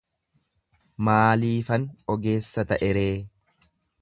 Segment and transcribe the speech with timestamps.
[1.09, 3.11] maaliifan ogeessa ta'e ree?